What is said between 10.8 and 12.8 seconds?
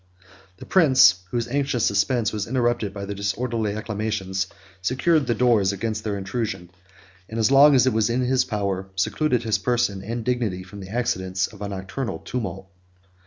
accidents of a nocturnal tumult.